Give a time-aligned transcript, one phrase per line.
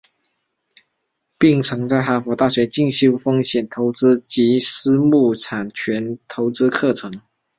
[1.37, 7.21] 并曾在哈佛大学进修风险投资及私募产权投资课程。